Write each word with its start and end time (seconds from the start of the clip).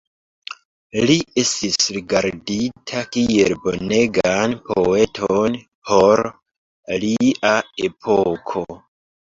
Li 1.09 1.17
estis 1.41 1.75
rigardita 1.97 3.03
kiel 3.17 3.55
bonegan 3.67 4.57
poeton 4.71 5.61
por 5.93 6.25
lia 7.07 7.57
epoko. 7.93 8.69